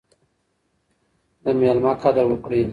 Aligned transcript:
د 1.43 1.45
میلمه 1.59 1.91
قدر 2.03 2.25
وکړئ. 2.29 2.61